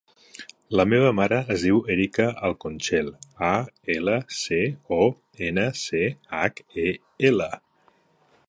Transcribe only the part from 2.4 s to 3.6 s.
Alconchel: a,